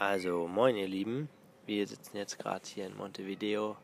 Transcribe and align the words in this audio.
Also, 0.00 0.46
moin 0.46 0.76
ihr 0.76 0.86
Lieben. 0.86 1.28
Wir 1.66 1.84
sitzen 1.84 2.18
jetzt 2.18 2.38
gerade 2.38 2.64
hier 2.64 2.86
in 2.86 2.96
Montevideo 2.96 3.76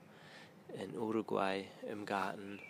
in 0.80 0.96
Uruguay 0.96 1.64
im 1.90 2.06
Garten 2.06 2.60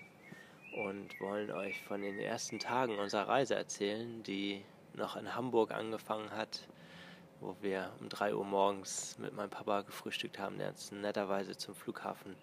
und 0.72 1.20
wollen 1.20 1.50
euch 1.50 1.82
von 1.82 2.00
den 2.00 2.18
ersten 2.18 2.59
Tagen 2.59 2.98
unserer 2.98 3.28
Reise 3.28 3.54
erzählen, 3.54 4.22
die 4.22 4.64
noch 4.95 5.16
in 5.16 5.34
Hamburg 5.34 5.72
angefangen 5.72 6.30
hat, 6.30 6.66
wo 7.41 7.54
wir 7.60 7.92
um 8.00 8.09
3 8.09 8.34
Uhr 8.34 8.46
morgens 8.46 9.18
mit 9.18 9.34
meinem 9.34 9.50
Papa 9.50 9.82
gefrühstückt 9.82 10.38
haben, 10.38 10.56
der 10.56 10.70
uns 10.70 10.90
netterweise 10.90 11.54
zum 11.54 11.74
Flughafen 11.74 12.36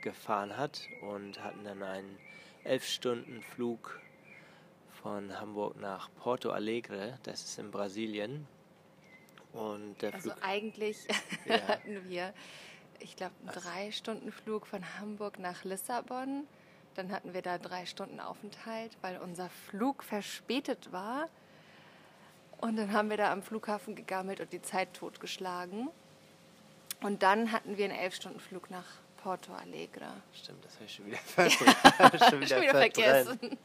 gefahren 0.00 0.56
hat 0.56 0.88
und 1.02 1.44
hatten 1.44 1.64
dann 1.64 1.82
einen 1.82 2.18
11-Stunden-Flug 2.64 4.00
von 5.02 5.38
Hamburg 5.38 5.78
nach 5.78 6.08
Porto 6.14 6.48
Alegre, 6.48 7.18
das 7.24 7.44
ist 7.44 7.58
in 7.58 7.70
Brasilien. 7.70 8.48
Und 9.56 10.00
der 10.02 10.14
also 10.14 10.30
Flug, 10.30 10.44
eigentlich 10.44 10.98
ja. 11.46 11.60
hatten 11.68 12.08
wir, 12.08 12.32
ich 13.00 13.16
glaube, 13.16 13.34
einen 13.40 13.54
drei 13.54 13.90
Stunden 13.92 14.32
Flug 14.32 14.66
von 14.66 14.82
Hamburg 14.98 15.38
nach 15.38 15.64
Lissabon. 15.64 16.46
Dann 16.94 17.12
hatten 17.12 17.34
wir 17.34 17.42
da 17.42 17.58
drei 17.58 17.86
Stunden 17.86 18.20
Aufenthalt, 18.20 18.96
weil 19.00 19.18
unser 19.18 19.50
Flug 19.68 20.02
verspätet 20.02 20.92
war. 20.92 21.28
Und 22.58 22.76
dann 22.76 22.92
haben 22.92 23.10
wir 23.10 23.16
da 23.16 23.32
am 23.32 23.42
Flughafen 23.42 23.94
gegammelt 23.94 24.40
und 24.40 24.52
die 24.52 24.62
Zeit 24.62 24.94
totgeschlagen. 24.94 25.88
Und 27.02 27.22
dann 27.22 27.52
hatten 27.52 27.76
wir 27.76 27.84
einen 27.84 27.98
elf 27.98 28.14
Stunden 28.14 28.40
Flug 28.40 28.70
nach 28.70 28.86
Porto 29.22 29.52
Alegre. 29.52 30.08
Stimmt, 30.32 30.64
das 30.64 30.74
habe 30.74 30.84
ich 30.84 30.94
schon 30.94 31.06
wieder, 31.06 31.18
schon 32.28 32.40
wieder, 32.40 32.46
schon 32.46 32.62
wieder 32.62 32.70
vergessen. 32.72 33.58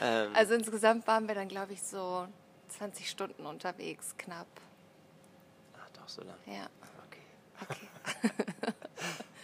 ähm. 0.00 0.30
Also 0.34 0.54
insgesamt 0.54 1.06
waren 1.06 1.28
wir 1.28 1.34
dann, 1.34 1.48
glaube 1.48 1.74
ich, 1.74 1.82
so 1.82 2.26
20 2.68 3.08
Stunden 3.08 3.46
unterwegs, 3.46 4.16
knapp. 4.16 4.48
Doch 6.02 6.08
so 6.08 6.22
lange? 6.22 6.38
Ja. 6.46 6.68
Okay. 7.06 7.20
okay. 7.60 7.86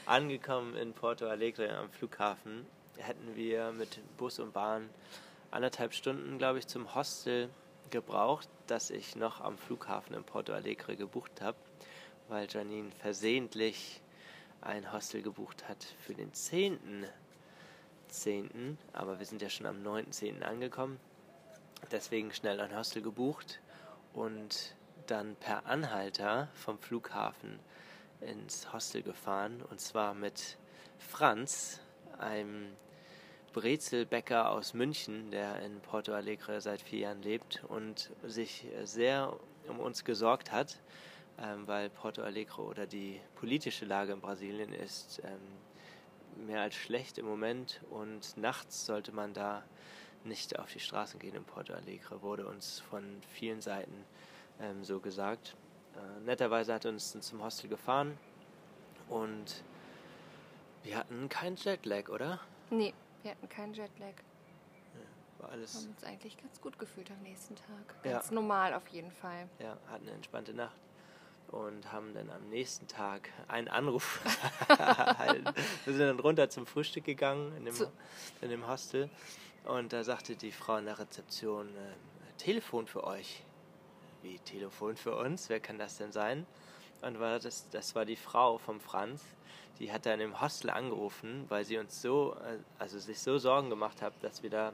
Angekommen 0.07 0.75
in 0.75 0.93
Porto 0.93 1.29
Alegre 1.29 1.73
am 1.77 1.89
Flughafen 1.91 2.67
hätten 2.97 3.37
wir 3.37 3.71
mit 3.71 4.01
Bus 4.17 4.41
und 4.41 4.53
Bahn 4.53 4.91
anderthalb 5.53 5.95
Stunden, 5.95 6.37
glaube 6.39 6.59
ich, 6.59 6.67
zum 6.67 6.97
Hostel 6.97 7.49
gebraucht, 7.91 8.49
das 8.67 8.91
ich 8.91 9.15
noch 9.15 9.41
am 9.41 9.57
Flughafen 9.57 10.17
in 10.17 10.25
Porto 10.25 10.53
Alegre 10.53 10.97
gebucht 10.97 11.41
habe, 11.41 11.57
weil 12.27 12.49
Janine 12.51 12.91
versehentlich 12.91 14.03
ein 14.61 14.93
Hostel 14.93 15.23
gebucht 15.23 15.69
hat 15.69 15.85
für 16.01 16.15
den 16.15 16.33
10.10., 16.33 18.75
aber 18.93 19.21
wir 19.21 19.27
sind 19.27 19.43
ja 19.43 19.49
schon 19.49 19.67
am 19.67 19.81
9.10. 19.85 20.43
angekommen. 20.43 20.99
Deswegen 21.93 22.33
schnell 22.33 22.59
ein 22.61 22.77
Hostel 22.77 23.03
gebucht 23.03 23.61
und 24.13 24.75
dann 25.11 25.37
per 25.37 25.67
Anhalter 25.67 26.49
vom 26.55 26.79
Flughafen 26.79 27.59
ins 28.21 28.73
Hostel 28.73 29.03
gefahren 29.03 29.63
und 29.71 29.81
zwar 29.81 30.15
mit 30.15 30.59
Franz, 30.99 31.81
einem 32.19 32.77
Brezelbäcker 33.53 34.51
aus 34.51 34.75
München, 34.75 35.31
der 35.31 35.63
in 35.63 35.81
Porto 35.81 36.13
Alegre 36.13 36.61
seit 36.61 36.81
vier 36.83 37.01
Jahren 37.01 37.23
lebt 37.23 37.65
und 37.69 38.11
sich 38.25 38.67
sehr 38.85 39.39
um 39.69 39.81
uns 39.81 40.05
gesorgt 40.05 40.53
hat 40.53 40.79
ähm, 41.41 41.67
weil 41.67 41.89
Porto 41.91 42.23
Alegre 42.23 42.63
oder 42.63 42.87
die 42.87 43.21
politische 43.37 43.85
Lage 43.85 44.13
in 44.13 44.21
Brasilien 44.21 44.73
ist 44.73 45.23
ähm, 45.25 46.47
mehr 46.47 46.63
als 46.63 46.75
schlecht 46.75 47.19
im 47.19 47.27
Moment 47.27 47.81
und 47.91 48.37
nachts 48.37 48.87
sollte 48.87 49.13
man 49.13 49.33
da 49.35 49.63
nicht 50.25 50.59
auf 50.59 50.73
die 50.73 50.81
Straßen 50.81 51.19
gehen 51.21 51.37
in 51.37 51.45
Porto 51.45 51.73
Alegre, 51.73 52.23
wurde 52.23 52.47
uns 52.47 52.81
von 52.81 53.05
vielen 53.35 53.61
Seiten 53.61 54.05
ähm, 54.61 54.85
so 54.85 55.01
gesagt. 55.01 55.57
Äh, 55.95 56.21
netterweise 56.21 56.75
hat 56.75 56.85
er 56.85 56.93
uns 56.93 57.19
zum 57.21 57.43
Hostel 57.43 57.69
gefahren 57.69 58.17
und 59.09 59.63
wir 60.83 60.97
hatten 60.97 61.29
keinen 61.29 61.57
Jetlag, 61.57 62.09
oder? 62.09 62.41
Nee, 62.71 62.95
wir 63.23 63.33
hatten 63.33 63.49
keinen 63.49 63.75
Jetlag. 63.75 64.15
Ja, 64.95 65.43
war 65.43 65.51
alles. 65.51 65.75
Wir 65.75 65.83
haben 65.83 65.91
uns 65.91 66.05
eigentlich 66.05 66.37
ganz 66.37 66.61
gut 66.61 66.79
gefühlt 66.79 67.11
am 67.11 67.23
nächsten 67.23 67.57
Tag. 67.57 68.03
Ganz 68.03 68.29
ja. 68.29 68.35
normal 68.35 68.75
auf 68.75 68.87
jeden 68.89 69.11
Fall. 69.11 69.49
Ja, 69.59 69.77
hatten 69.91 70.07
eine 70.07 70.13
entspannte 70.13 70.55
Nacht 70.55 70.77
und 71.51 71.93
haben 71.93 72.13
dann 72.15 72.31
am 72.31 72.49
nächsten 72.51 72.87
Tag 72.87 73.31
einen 73.49 73.69
Anruf 73.69 74.21
erhalten. 74.69 75.45
Wir 75.85 75.95
sind 75.95 76.07
dann 76.07 76.21
runter 76.21 76.51
zum 76.51 76.67
Frühstück 76.67 77.05
gegangen 77.05 77.57
in 77.57 77.65
dem, 77.65 77.75
in 78.43 78.51
dem 78.51 78.69
Hostel 78.69 79.09
und 79.65 79.93
da 79.93 80.05
sagte 80.05 80.37
die 80.37 80.53
Frau 80.53 80.77
in 80.77 80.85
der 80.85 80.99
Rezeption, 80.99 81.69
äh, 81.69 82.33
Telefon 82.39 82.87
für 82.87 83.05
euch. 83.05 83.43
Wie 84.23 84.39
Telefon 84.39 84.97
für 84.97 85.17
uns? 85.17 85.49
Wer 85.49 85.61
kann 85.61 85.79
das 85.79 85.99
denn 85.99 86.13
sein? 86.13 86.47
Und 87.03 87.21
war 87.21 87.39
das, 87.39 87.69
das 87.71 87.95
war 87.95 88.05
die 88.05 88.17
Frau 88.17 88.59
vom 88.59 88.81
Franz, 88.81 89.23
die 89.79 89.93
hat 89.93 90.07
dann 90.07 90.21
im 90.21 90.41
Hostel 90.41 90.71
angerufen, 90.71 91.45
weil 91.49 91.65
sie 91.65 91.79
uns 91.79 92.03
so, 92.03 92.35
äh, 92.35 92.59
also 92.79 92.99
sich 92.99 93.21
so 93.21 93.39
Sorgen 93.39 93.71
gemacht 93.71 94.03
hat, 94.03 94.13
dass 94.23 94.43
wir 94.43 94.51
da 94.51 94.73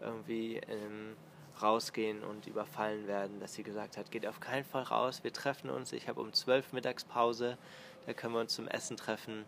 irgendwie 0.00 0.56
im 0.56 1.16
rausgehen 1.62 2.22
und 2.24 2.46
überfallen 2.46 3.06
werden, 3.06 3.40
dass 3.40 3.54
sie 3.54 3.62
gesagt 3.62 3.96
hat, 3.96 4.10
geht 4.10 4.26
auf 4.26 4.40
keinen 4.40 4.64
Fall 4.64 4.84
raus, 4.84 5.22
wir 5.22 5.32
treffen 5.32 5.70
uns, 5.70 5.92
ich 5.92 6.08
habe 6.08 6.20
um 6.20 6.32
zwölf 6.32 6.72
Mittagspause, 6.72 7.58
da 8.06 8.12
können 8.12 8.34
wir 8.34 8.40
uns 8.40 8.54
zum 8.54 8.68
Essen 8.68 8.96
treffen. 8.96 9.44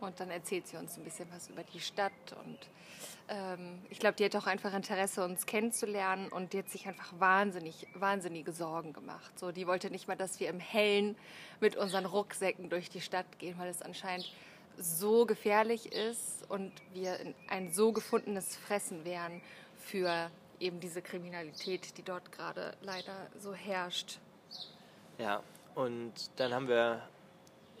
Und 0.00 0.20
dann 0.20 0.30
erzählt 0.30 0.66
sie 0.66 0.76
uns 0.76 0.96
ein 0.96 1.04
bisschen 1.04 1.28
was 1.32 1.48
über 1.48 1.62
die 1.62 1.80
Stadt 1.80 2.12
und 2.44 2.58
ähm, 3.28 3.80
ich 3.88 3.98
glaube, 3.98 4.16
die 4.16 4.24
hat 4.24 4.36
auch 4.36 4.46
einfach 4.46 4.74
Interesse, 4.74 5.24
uns 5.24 5.46
kennenzulernen 5.46 6.28
und 6.28 6.52
die 6.52 6.58
hat 6.58 6.68
sich 6.68 6.86
einfach 6.86 7.12
wahnsinnig, 7.18 7.86
wahnsinnige 7.94 8.52
Sorgen 8.52 8.92
gemacht. 8.92 9.38
So, 9.38 9.50
die 9.50 9.66
wollte 9.66 9.90
nicht 9.90 10.08
mal, 10.08 10.16
dass 10.16 10.40
wir 10.40 10.48
im 10.48 10.60
Hellen 10.60 11.16
mit 11.60 11.76
unseren 11.76 12.04
Rucksäcken 12.04 12.68
durch 12.68 12.90
die 12.90 13.00
Stadt 13.00 13.38
gehen, 13.38 13.58
weil 13.58 13.68
es 13.68 13.80
anscheinend 13.80 14.30
so 14.76 15.24
gefährlich 15.24 15.92
ist 15.92 16.48
und 16.50 16.72
wir 16.92 17.18
ein 17.48 17.72
so 17.72 17.92
gefundenes 17.92 18.56
Fressen 18.56 19.04
wären 19.04 19.40
für 19.76 20.30
eben 20.60 20.80
diese 20.80 21.00
Kriminalität, 21.00 21.96
die 21.96 22.02
dort 22.02 22.32
gerade 22.32 22.74
leider 22.82 23.28
so 23.38 23.54
herrscht. 23.54 24.18
Ja, 25.18 25.42
und 25.74 26.12
dann 26.36 26.52
haben 26.52 26.68
wir 26.68 27.02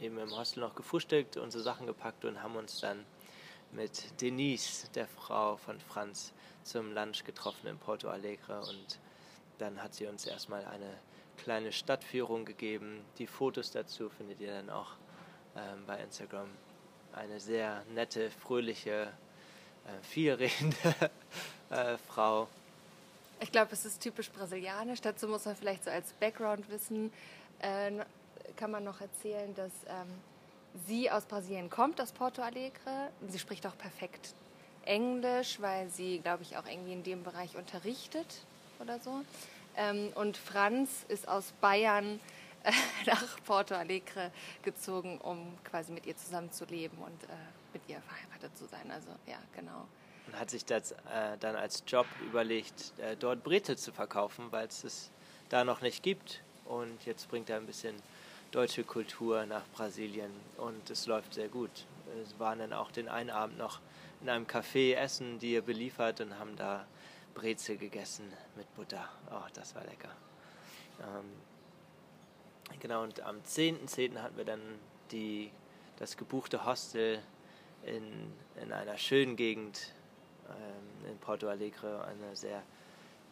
eben 0.00 0.18
im 0.18 0.36
Hostel 0.36 0.60
noch 0.60 0.74
gefrühstückt, 0.74 1.36
unsere 1.36 1.62
Sachen 1.62 1.86
gepackt 1.86 2.24
und 2.24 2.42
haben 2.42 2.56
uns 2.56 2.80
dann 2.80 3.04
mit 3.72 4.20
Denise, 4.20 4.88
der 4.94 5.06
Frau 5.06 5.56
von 5.56 5.80
Franz, 5.80 6.32
zum 6.62 6.92
Lunch 6.94 7.24
getroffen 7.24 7.66
in 7.66 7.78
Porto 7.78 8.08
Alegre 8.08 8.60
und 8.60 8.98
dann 9.58 9.82
hat 9.82 9.94
sie 9.94 10.06
uns 10.06 10.26
erstmal 10.26 10.64
eine 10.64 10.98
kleine 11.36 11.72
Stadtführung 11.72 12.44
gegeben. 12.44 13.04
Die 13.18 13.26
Fotos 13.26 13.70
dazu 13.70 14.08
findet 14.08 14.40
ihr 14.40 14.52
dann 14.52 14.70
auch 14.70 14.92
ähm, 15.56 15.84
bei 15.86 15.98
Instagram. 15.98 16.48
Eine 17.12 17.38
sehr 17.38 17.84
nette, 17.92 18.30
fröhliche, 18.30 19.12
äh, 19.86 20.02
vielredende 20.02 20.76
äh, 21.70 21.98
Frau, 21.98 22.48
ich 23.40 23.52
glaube, 23.52 23.72
es 23.72 23.84
ist 23.84 24.00
typisch 24.00 24.30
brasilianisch. 24.30 25.00
Dazu 25.00 25.28
muss 25.28 25.44
man 25.44 25.56
vielleicht 25.56 25.84
so 25.84 25.90
als 25.90 26.12
Background 26.14 26.68
wissen, 26.70 27.12
äh, 27.60 27.90
kann 28.56 28.70
man 28.70 28.84
noch 28.84 29.00
erzählen, 29.00 29.54
dass 29.54 29.72
ähm, 29.88 30.08
sie 30.86 31.10
aus 31.10 31.24
Brasilien 31.24 31.70
kommt, 31.70 32.00
aus 32.00 32.12
Porto 32.12 32.42
Alegre. 32.42 33.10
Sie 33.28 33.38
spricht 33.38 33.66
auch 33.66 33.76
perfekt 33.76 34.34
Englisch, 34.84 35.60
weil 35.60 35.88
sie, 35.88 36.20
glaube 36.20 36.42
ich, 36.42 36.56
auch 36.56 36.66
irgendwie 36.66 36.92
in 36.92 37.02
dem 37.02 37.22
Bereich 37.22 37.56
unterrichtet 37.56 38.26
oder 38.80 38.98
so. 39.00 39.22
Ähm, 39.76 40.12
und 40.14 40.36
Franz 40.36 41.04
ist 41.08 41.26
aus 41.26 41.52
Bayern 41.60 42.20
äh, 42.64 42.72
nach 43.06 43.42
Porto 43.44 43.74
Alegre 43.74 44.30
gezogen, 44.62 45.18
um 45.18 45.56
quasi 45.64 45.92
mit 45.92 46.06
ihr 46.06 46.16
zusammenzuleben 46.16 46.98
und 46.98 47.24
äh, 47.24 47.36
mit 47.72 47.82
ihr 47.88 48.00
verheiratet 48.00 48.56
zu 48.56 48.66
sein. 48.66 48.90
Also 48.90 49.10
ja, 49.26 49.38
genau 49.54 49.86
und 50.26 50.38
hat 50.38 50.50
sich 50.50 50.64
das 50.64 50.92
äh, 50.92 51.36
dann 51.40 51.56
als 51.56 51.82
Job 51.86 52.06
überlegt, 52.22 52.92
äh, 52.98 53.16
dort 53.16 53.42
Brezel 53.42 53.76
zu 53.76 53.92
verkaufen, 53.92 54.46
weil 54.50 54.66
es 54.66 54.84
es 54.84 55.10
da 55.48 55.64
noch 55.64 55.80
nicht 55.80 56.02
gibt. 56.02 56.42
Und 56.64 57.04
jetzt 57.04 57.28
bringt 57.28 57.50
er 57.50 57.58
ein 57.58 57.66
bisschen 57.66 57.94
deutsche 58.54 58.84
Kultur 58.84 59.46
nach 59.46 59.66
Brasilien 59.74 60.30
und 60.58 60.88
es 60.88 61.06
läuft 61.06 61.34
sehr 61.34 61.48
gut. 61.48 61.86
Wir 62.06 62.38
waren 62.38 62.60
dann 62.60 62.72
auch 62.72 62.92
den 62.92 63.08
einen 63.08 63.30
Abend 63.30 63.58
noch 63.58 63.80
in 64.20 64.28
einem 64.28 64.46
Café 64.46 64.94
essen, 64.94 65.40
die 65.40 65.56
er 65.56 65.62
beliefert 65.62 66.20
und 66.20 66.38
haben 66.38 66.54
da 66.54 66.86
Brezel 67.34 67.76
gegessen 67.76 68.32
mit 68.54 68.72
Butter. 68.76 69.08
Oh, 69.28 69.42
das 69.54 69.74
war 69.74 69.82
lecker. 69.82 70.10
Ähm, 71.00 72.78
genau, 72.78 73.02
und 73.02 73.20
am 73.22 73.38
10.10. 73.38 73.88
.10. 73.88 74.22
hatten 74.22 74.36
wir 74.36 74.44
dann 74.44 74.60
die, 75.10 75.50
das 75.98 76.16
gebuchte 76.16 76.64
Hostel 76.64 77.20
in, 77.84 78.32
in 78.62 78.72
einer 78.72 78.96
schönen 78.98 79.34
Gegend 79.34 79.92
ähm, 80.48 81.10
in 81.10 81.18
Porto 81.18 81.48
Alegre, 81.48 82.04
eine 82.04 82.36
sehr 82.36 82.62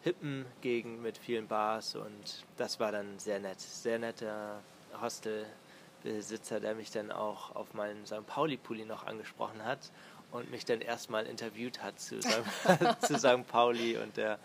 hippen 0.01 0.45
Gegend 0.59 1.01
mit 1.01 1.17
vielen 1.17 1.47
Bars 1.47 1.95
und 1.95 2.43
das 2.57 2.81
war 2.81 2.91
dann 2.91 3.17
sehr 3.19 3.39
nett. 3.39 3.61
Sehr 3.61 3.99
netter 3.99 4.61
Hostelbesitzer, 5.01 6.59
der 6.59 6.75
mich 6.75 6.91
dann 6.91 7.11
auch 7.11 7.55
auf 7.55 7.73
meinen 7.73 8.05
St. 8.05 8.25
Pauli-Pulli 8.25 8.85
noch 8.85 9.05
angesprochen 9.05 9.63
hat 9.63 9.91
und 10.31 10.51
mich 10.51 10.65
dann 10.65 10.81
erstmal 10.81 11.25
interviewt 11.25 11.81
hat 11.81 11.99
zu, 11.99 12.19
zu 12.99 13.17
St. 13.17 13.47
Pauli 13.47 13.97
und 13.97 14.17
der 14.17 14.39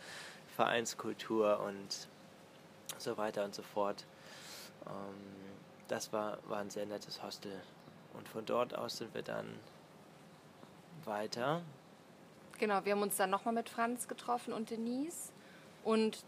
Vereinskultur 0.56 1.60
und 1.60 2.08
so 2.98 3.16
weiter 3.16 3.44
und 3.44 3.54
so 3.54 3.62
fort. 3.62 4.04
Ähm, 4.86 5.38
das 5.88 6.12
war, 6.12 6.38
war 6.48 6.58
ein 6.58 6.70
sehr 6.70 6.86
nettes 6.86 7.22
Hostel. 7.22 7.52
Und 8.14 8.28
von 8.28 8.44
dort 8.44 8.74
aus 8.74 8.98
sind 8.98 9.14
wir 9.14 9.22
dann 9.22 9.46
weiter. 11.04 11.62
Genau, 12.58 12.84
wir 12.84 12.92
haben 12.92 13.02
uns 13.02 13.16
dann 13.16 13.30
nochmal 13.30 13.54
mit 13.54 13.68
Franz 13.68 14.08
getroffen 14.08 14.52
und 14.52 14.70
Denise 14.70 15.32
und 15.84 16.24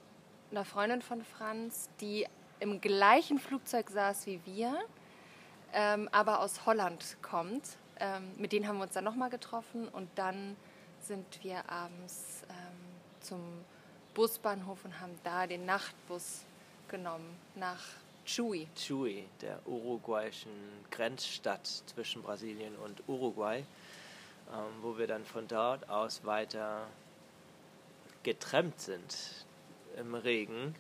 einer 0.51 0.65
Freundin 0.65 1.03
von 1.03 1.25
Franz, 1.25 1.91
die 2.01 2.27
im 2.61 2.81
gleichen 2.81 3.39
Flugzeug 3.39 3.91
saß 3.91 4.27
wie 4.27 4.41
wir, 4.45 4.79
ähm, 5.73 6.09
aber 6.13 6.41
aus 6.41 6.67
Holland 6.67 7.17
kommt. 7.23 7.77
Ähm, 7.99 8.31
mit 8.39 8.53
denen 8.53 8.69
haben 8.69 8.79
wir 8.79 8.85
uns 8.85 8.95
dann 8.95 9.05
nochmal 9.05 9.31
getroffen 9.31 9.89
und 9.89 10.09
dann 10.15 10.57
sind 11.01 11.43
wir 11.43 11.69
abends 11.71 12.43
ähm, 12.49 13.21
zum 13.21 13.41
Busbahnhof 14.15 14.85
und 14.85 15.01
haben 15.01 15.19
da 15.25 15.47
den 15.47 15.65
Nachtbus 15.67 16.45
genommen 16.89 17.37
nach 17.55 17.83
Chuy. 18.25 18.69
Chuy, 18.75 19.25
der 19.41 19.61
uruguayischen 19.67 20.51
Grenzstadt 20.91 21.67
zwischen 21.67 22.23
Brasilien 22.23 22.77
und 22.77 23.03
Uruguay, 23.09 23.65
ähm, 24.53 24.83
wo 24.83 24.99
wir 24.99 25.07
dann 25.07 25.25
von 25.25 25.49
dort 25.49 25.89
aus 25.89 26.25
weiter 26.25 26.87
getrennt 28.23 28.79
sind 28.81 29.47
im 29.97 30.15
Regen. 30.15 30.75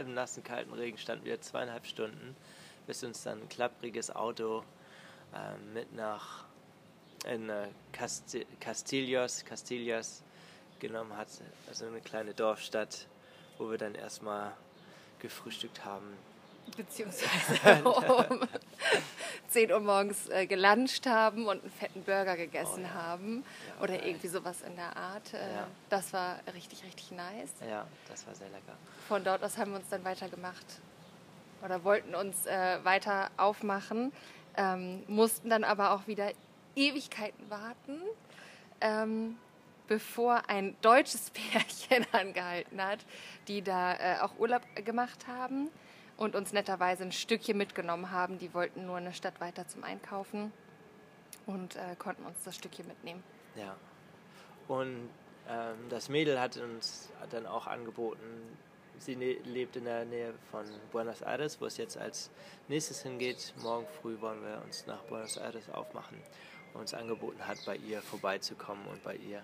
Im 0.00 0.14
nassen, 0.14 0.42
kalten 0.42 0.72
Regen 0.72 0.98
standen 0.98 1.24
wir 1.24 1.40
zweieinhalb 1.40 1.86
Stunden, 1.86 2.36
bis 2.86 3.02
uns 3.04 3.22
dann 3.22 3.42
ein 3.42 3.48
klappriges 3.48 4.14
Auto 4.14 4.64
äh, 5.34 5.56
mit 5.74 5.94
nach 5.94 6.44
in 7.26 7.48
äh, 7.48 7.68
Castillos, 8.60 9.44
Castillas 9.44 10.22
genommen 10.78 11.16
hat, 11.16 11.28
also 11.68 11.86
eine 11.86 12.00
kleine 12.00 12.34
Dorfstadt, 12.34 13.06
wo 13.58 13.70
wir 13.70 13.78
dann 13.78 13.94
erstmal 13.94 14.52
gefrühstückt 15.18 15.84
haben. 15.84 16.06
Beziehungsweise 16.76 17.58
10 19.48 19.72
Uhr 19.72 19.80
morgens 19.80 20.28
äh, 20.28 20.46
geluncht 20.46 21.06
haben 21.06 21.46
und 21.46 21.62
einen 21.62 21.70
fetten 21.70 22.02
Burger 22.02 22.36
gegessen 22.36 22.84
oh, 22.84 22.88
ja. 22.88 22.94
haben. 22.94 23.44
Ja, 23.68 23.84
oder 23.84 24.04
irgendwie 24.06 24.28
sowas 24.28 24.62
in 24.62 24.76
der 24.76 24.96
Art. 24.96 25.34
Äh, 25.34 25.38
ja. 25.38 25.66
Das 25.88 26.12
war 26.12 26.38
richtig, 26.54 26.84
richtig 26.84 27.10
nice. 27.12 27.52
Ja, 27.68 27.86
das 28.08 28.26
war 28.26 28.34
sehr 28.34 28.48
lecker. 28.48 28.76
Von 29.08 29.24
dort 29.24 29.42
aus 29.42 29.56
haben 29.58 29.72
wir 29.72 29.78
uns 29.78 29.88
dann 29.88 30.04
weitergemacht 30.04 30.66
oder 31.64 31.84
wollten 31.84 32.14
uns 32.14 32.46
äh, 32.46 32.78
weiter 32.84 33.30
aufmachen, 33.36 34.12
ähm, 34.56 35.02
mussten 35.08 35.50
dann 35.50 35.64
aber 35.64 35.92
auch 35.92 36.06
wieder 36.06 36.30
Ewigkeiten 36.74 37.48
warten. 37.50 38.00
Ähm, 38.80 39.36
bevor 39.88 40.48
ein 40.48 40.76
deutsches 40.82 41.30
Pärchen 41.50 42.06
angehalten 42.12 42.82
hat, 42.82 42.98
die 43.48 43.62
da 43.62 43.94
äh, 43.94 44.20
auch 44.20 44.38
Urlaub 44.38 44.62
gemacht 44.84 45.26
haben 45.26 45.70
und 46.16 46.34
uns 46.34 46.52
netterweise 46.52 47.04
ein 47.04 47.12
Stückchen 47.12 47.56
mitgenommen 47.56 48.10
haben. 48.10 48.38
Die 48.38 48.54
wollten 48.54 48.86
nur 48.86 48.96
eine 48.96 49.12
Stadt 49.12 49.40
weiter 49.40 49.66
zum 49.66 49.84
Einkaufen 49.84 50.52
und 51.46 51.76
äh, 51.76 51.96
konnten 51.98 52.24
uns 52.24 52.36
das 52.44 52.56
Stückchen 52.56 52.86
mitnehmen. 52.86 53.22
Ja. 53.54 53.76
Und 54.68 55.08
ähm, 55.48 55.76
das 55.90 56.08
Mädel 56.08 56.40
hat 56.40 56.56
uns 56.56 57.10
dann 57.30 57.46
auch 57.46 57.66
angeboten, 57.66 58.24
sie 58.98 59.14
ne 59.14 59.34
lebt 59.44 59.76
in 59.76 59.84
der 59.84 60.04
Nähe 60.04 60.34
von 60.50 60.64
Buenos 60.90 61.22
Aires, 61.22 61.60
wo 61.60 61.66
es 61.66 61.76
jetzt 61.76 61.98
als 61.98 62.30
nächstes 62.68 63.02
hingeht. 63.02 63.52
Morgen 63.62 63.86
früh 64.00 64.20
wollen 64.20 64.42
wir 64.42 64.62
uns 64.64 64.86
nach 64.86 65.02
Buenos 65.02 65.36
Aires 65.36 65.68
aufmachen 65.70 66.18
uns 66.76 66.94
angeboten 66.94 67.46
hat, 67.46 67.58
bei 67.64 67.76
ihr 67.76 68.02
vorbeizukommen 68.02 68.86
und 68.86 69.02
bei 69.02 69.16
ihr 69.16 69.42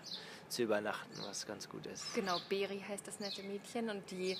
zu 0.48 0.62
übernachten, 0.62 1.12
was 1.26 1.46
ganz 1.46 1.69
gut 1.69 1.86
ist. 1.86 2.14
Genau, 2.14 2.38
Beri 2.48 2.84
heißt 2.86 3.06
das 3.06 3.20
nette 3.20 3.42
Mädchen 3.42 3.90
und 3.90 4.10
die 4.10 4.36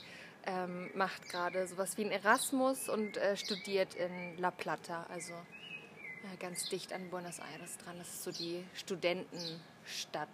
ähm, 0.47 0.91
macht 0.95 1.29
gerade 1.29 1.67
sowas 1.67 1.97
wie 1.97 2.05
ein 2.05 2.11
Erasmus 2.11 2.89
und 2.89 3.17
äh, 3.17 3.37
studiert 3.37 3.95
in 3.95 4.39
La 4.39 4.51
Plata, 4.51 5.07
also 5.09 5.33
äh, 5.33 6.37
ganz 6.39 6.69
dicht 6.69 6.93
an 6.93 7.11
Buenos 7.11 7.39
Aires 7.39 7.79
dran. 7.79 7.97
Das 7.99 8.09
ist 8.09 8.25
so 8.25 8.33
die 8.33 8.65
Studentenstadt 8.75 10.29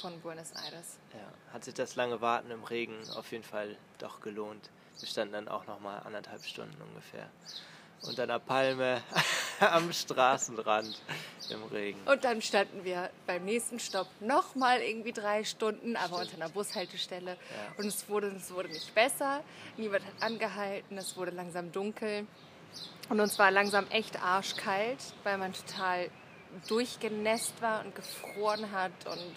von 0.00 0.20
Buenos 0.20 0.52
Aires. 0.52 0.98
Ja, 1.12 1.52
hat 1.52 1.64
sich 1.64 1.74
das 1.74 1.96
lange 1.96 2.20
Warten 2.20 2.50
im 2.50 2.64
Regen 2.64 2.96
auf 3.16 3.30
jeden 3.32 3.44
Fall 3.44 3.76
doch 3.98 4.20
gelohnt. 4.20 4.70
Wir 4.98 5.08
standen 5.08 5.32
dann 5.34 5.48
auch 5.48 5.66
noch 5.66 5.80
mal 5.80 5.98
anderthalb 5.98 6.44
Stunden 6.44 6.80
ungefähr 6.80 7.28
unter 8.06 8.24
einer 8.24 8.38
Palme 8.38 9.02
am 9.60 9.92
Straßenrand 9.92 11.00
im 11.50 11.62
Regen. 11.64 12.00
Und 12.06 12.24
dann 12.24 12.42
standen 12.42 12.84
wir 12.84 13.10
beim 13.26 13.44
nächsten 13.44 13.78
Stopp 13.78 14.08
nochmal 14.20 14.80
irgendwie 14.80 15.12
drei 15.12 15.44
Stunden, 15.44 15.96
aber 15.96 16.16
Stimmt. 16.16 16.32
unter 16.32 16.44
einer 16.44 16.52
Bushaltestelle. 16.52 17.32
Ja. 17.32 17.38
Und 17.78 17.86
es 17.86 18.08
wurde, 18.08 18.28
es 18.28 18.52
wurde 18.52 18.68
nicht 18.68 18.94
besser. 18.94 19.42
Niemand 19.76 20.04
hat 20.04 20.22
angehalten, 20.22 20.98
es 20.98 21.16
wurde 21.16 21.30
langsam 21.32 21.70
dunkel. 21.72 22.26
Und 23.08 23.20
uns 23.20 23.38
war 23.38 23.50
langsam 23.50 23.86
echt 23.90 24.22
arschkalt, 24.22 24.98
weil 25.24 25.38
man 25.38 25.52
total 25.52 26.08
durchgenässt 26.68 27.60
war 27.62 27.84
und 27.84 27.94
gefroren 27.94 28.70
hat 28.72 28.92
und 29.06 29.32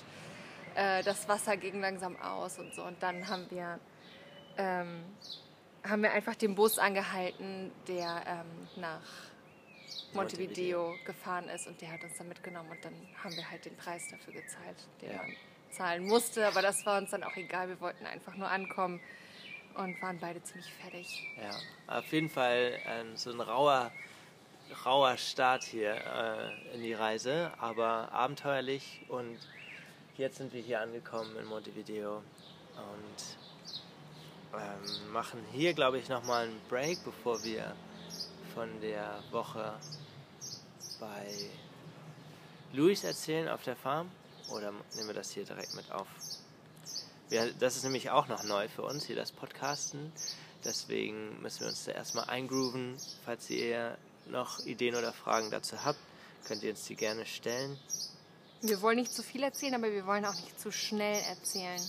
äh, 0.75 1.03
das 1.03 1.27
Wasser 1.27 1.57
ging 1.57 1.79
langsam 1.81 2.19
aus 2.21 2.59
und 2.59 2.73
so. 2.73 2.83
Und 2.83 3.01
dann 3.01 3.27
haben 3.27 3.45
wir 3.49 3.79
ähm, 4.57 5.03
haben 5.87 6.01
wir 6.01 6.11
einfach 6.11 6.35
den 6.35 6.55
Bus 6.55 6.79
angehalten, 6.79 7.71
der 7.87 8.23
ähm, 8.27 8.81
nach 8.81 9.01
Montevideo, 10.13 10.89
Montevideo, 10.89 11.05
gefahren 11.05 11.49
ist 11.49 11.67
und 11.67 11.79
der 11.81 11.91
hat 11.91 12.03
uns 12.03 12.17
dann 12.17 12.27
mitgenommen 12.27 12.69
und 12.71 12.83
dann 12.83 12.93
haben 13.23 13.35
wir 13.35 13.49
halt 13.49 13.65
den 13.65 13.75
Preis 13.75 14.09
dafür 14.09 14.33
gezahlt, 14.33 14.77
den 15.01 15.11
ja. 15.11 15.17
man 15.17 15.35
zahlen 15.71 16.07
musste. 16.07 16.47
Aber 16.47 16.61
das 16.61 16.85
war 16.85 16.97
uns 16.97 17.11
dann 17.11 17.23
auch 17.23 17.35
egal. 17.35 17.69
Wir 17.69 17.79
wollten 17.81 18.05
einfach 18.05 18.35
nur 18.35 18.49
ankommen 18.49 18.99
und 19.75 20.01
waren 20.01 20.19
beide 20.19 20.41
ziemlich 20.43 20.71
fertig. 20.73 21.27
Ja, 21.37 21.97
auf 21.97 22.11
jeden 22.11 22.29
Fall 22.29 22.79
ähm, 22.85 23.15
so 23.15 23.31
ein 23.31 23.41
rauer, 23.41 23.91
rauer 24.85 25.17
Start 25.17 25.63
hier 25.63 25.93
äh, 25.93 26.75
in 26.75 26.81
die 26.81 26.93
Reise, 26.93 27.51
aber 27.59 28.11
abenteuerlich 28.11 29.01
und 29.09 29.37
jetzt 30.17 30.37
sind 30.37 30.53
wir 30.53 30.61
hier 30.61 30.79
angekommen 30.81 31.35
in 31.37 31.45
Montevideo 31.45 32.17
und 32.17 33.44
ähm, 34.57 35.11
machen 35.11 35.43
hier, 35.51 35.73
glaube 35.73 35.99
ich, 35.99 36.09
nochmal 36.09 36.45
einen 36.45 36.61
Break, 36.69 37.03
bevor 37.03 37.43
wir 37.43 37.75
von 38.53 38.69
der 38.81 39.21
Woche 39.31 39.73
bei 40.99 41.49
Luis 42.73 43.03
erzählen 43.03 43.49
auf 43.49 43.63
der 43.63 43.75
Farm. 43.75 44.09
Oder 44.49 44.71
nehmen 44.95 45.07
wir 45.07 45.13
das 45.13 45.31
hier 45.31 45.43
direkt 45.43 45.73
mit 45.75 45.91
auf? 45.91 46.07
Wir, 47.29 47.51
das 47.53 47.75
ist 47.75 47.83
nämlich 47.83 48.11
auch 48.11 48.27
noch 48.27 48.43
neu 48.43 48.67
für 48.69 48.83
uns, 48.83 49.05
hier 49.05 49.15
das 49.15 49.31
Podcasten. 49.31 50.11
Deswegen 50.63 51.41
müssen 51.41 51.61
wir 51.61 51.67
uns 51.67 51.85
da 51.85 51.91
erstmal 51.91 52.25
eingrooven. 52.25 52.97
Falls 53.25 53.49
ihr 53.49 53.97
noch 54.27 54.59
Ideen 54.65 54.95
oder 54.95 55.13
Fragen 55.13 55.51
dazu 55.51 55.83
habt, 55.83 55.99
könnt 56.45 56.63
ihr 56.63 56.71
uns 56.71 56.83
die 56.85 56.95
gerne 56.95 57.25
stellen. 57.25 57.79
Wir 58.61 58.81
wollen 58.81 58.97
nicht 58.97 59.13
zu 59.13 59.23
viel 59.23 59.43
erzählen, 59.43 59.75
aber 59.75 59.91
wir 59.91 60.05
wollen 60.05 60.25
auch 60.25 60.33
nicht 60.33 60.59
zu 60.59 60.71
schnell 60.71 61.21
erzählen. 61.29 61.81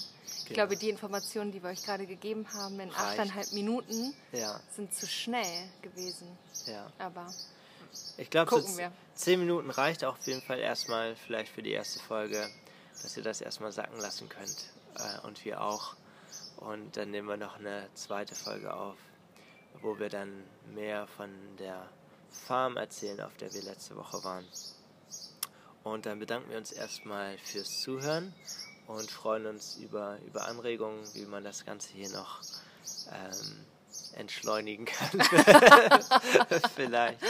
Ich 0.48 0.54
glaube, 0.54 0.76
die 0.76 0.88
Informationen, 0.90 1.50
die 1.50 1.62
wir 1.62 1.70
euch 1.70 1.82
gerade 1.82 2.06
gegeben 2.06 2.46
haben, 2.52 2.78
in 2.80 2.90
achteinhalb 2.92 3.52
Minuten, 3.52 4.14
ja. 4.32 4.60
sind 4.74 4.94
zu 4.94 5.06
schnell 5.06 5.68
gewesen. 5.82 6.28
Ja. 6.66 6.90
Aber 6.98 7.32
ich 8.16 8.30
glaube, 8.30 8.50
so 8.50 8.64
zehn 9.14 9.40
Minuten 9.40 9.70
reicht 9.70 10.04
auch 10.04 10.18
auf 10.18 10.26
jeden 10.26 10.42
Fall 10.42 10.58
erstmal 10.58 11.16
vielleicht 11.16 11.52
für 11.52 11.62
die 11.62 11.72
erste 11.72 11.98
Folge, 11.98 12.48
dass 13.02 13.16
ihr 13.16 13.22
das 13.22 13.40
erstmal 13.40 13.72
sacken 13.72 13.98
lassen 14.00 14.28
könnt. 14.28 14.66
Äh, 14.96 15.26
und 15.26 15.44
wir 15.44 15.60
auch. 15.62 15.96
Und 16.58 16.96
dann 16.96 17.10
nehmen 17.10 17.28
wir 17.28 17.36
noch 17.36 17.58
eine 17.58 17.88
zweite 17.94 18.34
Folge 18.34 18.72
auf, 18.72 18.96
wo 19.82 19.98
wir 19.98 20.08
dann 20.08 20.44
mehr 20.74 21.06
von 21.06 21.30
der 21.58 21.88
Farm 22.30 22.76
erzählen, 22.76 23.20
auf 23.20 23.36
der 23.36 23.52
wir 23.52 23.62
letzte 23.62 23.96
Woche 23.96 24.22
waren. 24.24 24.46
Und 25.82 26.06
dann 26.06 26.18
bedanken 26.18 26.50
wir 26.50 26.58
uns 26.58 26.72
erstmal 26.72 27.38
fürs 27.38 27.80
Zuhören 27.80 28.34
und 28.86 29.10
freuen 29.10 29.46
uns 29.46 29.76
über, 29.76 30.18
über 30.26 30.46
Anregungen, 30.46 31.02
wie 31.14 31.26
man 31.26 31.44
das 31.44 31.64
Ganze 31.64 31.92
hier 31.92 32.10
noch 32.10 32.40
ähm, 33.12 33.66
entschleunigen 34.14 34.84
kann. 34.84 35.20
Vielleicht. 36.74 37.20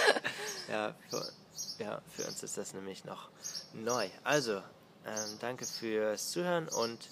Ja 0.68 0.94
für, 1.08 1.32
ja, 1.78 2.02
für 2.14 2.24
uns 2.26 2.42
ist 2.42 2.56
das 2.56 2.74
nämlich 2.74 3.04
noch 3.04 3.28
neu. 3.72 4.08
Also, 4.24 4.56
ähm, 5.04 5.38
danke 5.40 5.66
fürs 5.66 6.30
Zuhören 6.30 6.68
und 6.68 7.08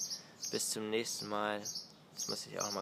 bis 0.51 0.71
zum 0.71 0.91
nächsten 0.91 1.29
Mal. 1.29 1.61
Jetzt 1.61 2.29
muss 2.29 2.47
ich 2.47 2.61
auch 2.61 2.65
mal 2.65 2.73